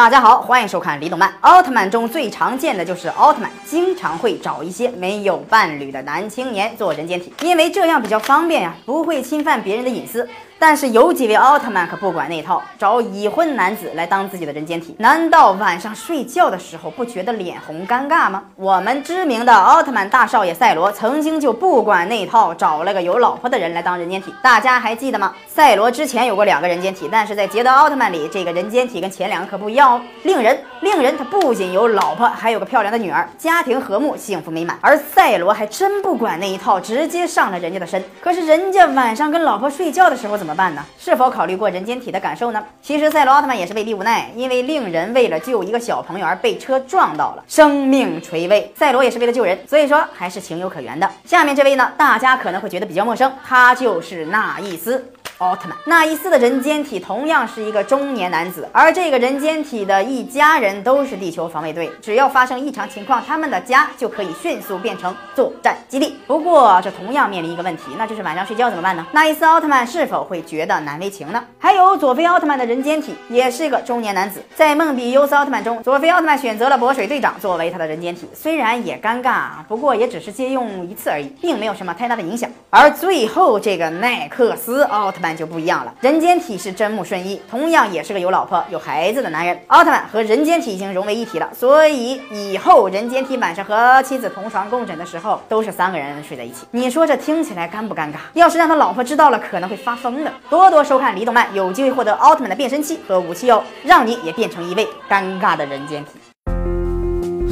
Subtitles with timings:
[0.00, 1.28] 大家好，欢迎收看《李动漫》。
[1.42, 10.26] 奥特曼中最常见的就是奥特曼经常会找一些没有伴侣的男青年做人间体，因为这样比较方便呀，不会侵犯别人的隐私。
[10.58, 18.42] 但是有几位奥特曼可不管那套，找已婚男子来当自己的人间体，难道晚上睡觉的时候不觉得脸红尴尬吗？
[18.56, 25.34] 我们知名的奥特曼大少爷赛罗曾经就不管那套，找了个有老婆的人来当人间体，大家还记得吗？
[25.48, 30.00] 赛罗之前有过两个人间体，但是在捷德奥特曼里，这个人间体跟前两个可不一样哦。
[30.22, 34.78] 令人，令人他不仅有老婆，还有个漂亮的女儿，家庭和睦，幸福美满。
[34.80, 38.02] 而赛罗还真不管那一套，直接上了人家的身。
[38.20, 40.84] 可是人家晚上跟老婆睡觉的时候怎么办呢？
[40.98, 42.62] 是否考虑过人间体的感受呢？
[42.82, 48.72] 其实赛罗奥特曼也是被逼无奈，因为令人为了救一个小朋友而被车撞到了，生命垂危。
[48.76, 51.10] 赛罗也是为了救人，所以说还是情有可原的。
[51.24, 55.04] 下面这位呢，大家可能会觉得比较陌生，他就是那意思。
[55.40, 66.14] 奥特曼纳伊斯的人间体同样是一个中年男子，而这个人间体的一家人都是地球防卫队，只要发生异常情况，他们的家就可以迅速变成作战基地。
[66.26, 69.06] 不过这同样面临一个问题，那就是晚上睡觉怎么办呢？
[69.12, 71.42] 那伊斯奥特曼是否会觉得难为情呢？
[71.58, 82.50] 还有佐菲奥特曼的人间体也是个中年男子，在梦比优斯奥特曼中，佐菲奥特曼选择了博水队长作为他的人间体，虽然也尴尬，不过也只是借用一次而已，并没有什么太大的影响。
[82.68, 85.29] 而最后这个奈克斯奥特曼。
[85.36, 89.58] 就不一样了，人间体是真木顺一，同样也是个有老婆有孩子的男人。
[89.68, 96.66] 奥特曼和人间体已经融为一体了，所以以后人间体晚上和妻子同床共枕的时候，都是三个人睡在一起。
[96.70, 98.16] 你说这听起来尴不尴尬？
[98.34, 100.32] 要是让他老婆知道了，可能会发疯的。
[100.48, 106.10] 多多收看李动漫，有机会获得奥特曼的变身器和武器哦，让你也变成一位尴尬的人间体。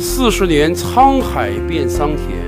[0.00, 2.47] 四十年沧海变桑田。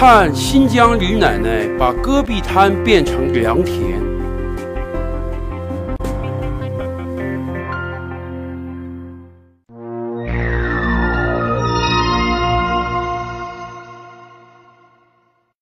[0.00, 4.09] 看新疆李奶奶把戈壁滩变成良田。